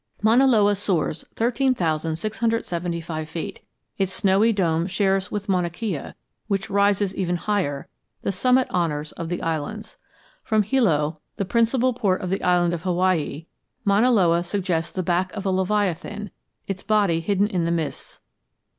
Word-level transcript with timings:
Mauna 0.23 0.47
Loa 0.47 0.73
soars 0.73 1.25
13,675 1.35 3.29
feet. 3.29 3.59
Its 3.99 4.11
snowy 4.11 4.51
dome 4.51 4.87
shares 4.87 5.29
with 5.29 5.47
Mauna 5.47 5.69
Kea, 5.69 6.13
which 6.47 6.71
rises 6.71 7.13
even 7.15 7.35
higher, 7.35 7.87
the 8.23 8.31
summit 8.31 8.65
honors 8.71 9.11
of 9.11 9.29
the 9.29 9.43
islands. 9.43 9.97
From 10.43 10.63
Hilo, 10.63 11.19
the 11.35 11.45
principal 11.45 11.93
port 11.93 12.21
of 12.21 12.31
the 12.31 12.41
island 12.41 12.73
of 12.73 12.81
Hawaii, 12.81 13.45
Mauna 13.85 14.09
Loa 14.09 14.43
suggests 14.43 14.91
the 14.91 15.03
back 15.03 15.31
of 15.33 15.45
a 15.45 15.51
leviathan, 15.51 16.31
its 16.65 16.81
body 16.81 17.19
hidden 17.19 17.45
in 17.47 17.65
the 17.65 17.71
mists. 17.71 18.21